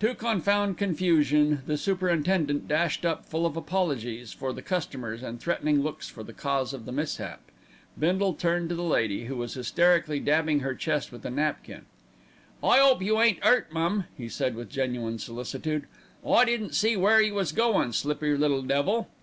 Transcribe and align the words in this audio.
To 0.00 0.14
confound 0.14 0.76
confusion 0.76 1.62
the 1.66 1.78
superintendent 1.78 2.68
dashed 2.68 3.06
up 3.06 3.24
full 3.24 3.46
of 3.46 3.56
apologies 3.56 4.30
for 4.30 4.52
the 4.52 4.60
customers 4.60 5.22
and 5.22 5.40
threatening 5.40 5.80
looks 5.82 6.06
for 6.06 6.22
the 6.22 6.34
cause 6.34 6.74
of 6.74 6.84
the 6.84 6.92
mishap. 6.92 7.40
Bindle 7.98 8.34
turned 8.34 8.68
to 8.68 8.74
the 8.74 8.82
lady, 8.82 9.24
who 9.24 9.36
was 9.36 9.54
hysterically 9.54 10.20
dabbing 10.20 10.60
her 10.60 10.74
chest 10.74 11.10
with 11.10 11.24
a 11.24 11.30
napkin. 11.30 11.86
"I 12.62 12.78
'ope 12.78 13.00
you 13.00 13.18
ain't 13.22 13.42
'urt, 13.42 13.72
mum," 13.72 14.04
he 14.18 14.28
said 14.28 14.54
with 14.54 14.68
genuine 14.68 15.18
solicitude; 15.18 15.84
"I 16.28 16.44
didn't 16.44 16.74
see 16.74 16.94
where 16.94 17.22
'e 17.22 17.32
was 17.32 17.52
goin', 17.52 17.94
slippery 17.94 18.36
little 18.36 18.60
devil!" 18.60 19.08